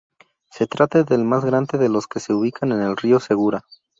Se 0.49 0.65
trata 0.65 1.03
del 1.03 1.23
más 1.25 1.45
grande 1.45 1.77
de 1.77 1.87
los 1.87 2.07
que 2.07 2.19
se 2.19 2.33
ubican 2.33 2.71
en 2.71 2.81
el 2.81 2.97
río 2.97 3.19
Segura. 3.19 3.65